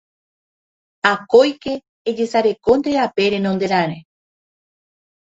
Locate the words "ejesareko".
2.11-2.71